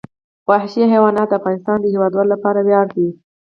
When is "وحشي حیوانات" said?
0.49-1.27